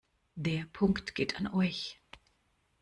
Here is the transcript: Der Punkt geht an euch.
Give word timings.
Der 0.33 0.63
Punkt 0.73 1.13
geht 1.13 1.35
an 1.37 1.45
euch. 1.45 2.01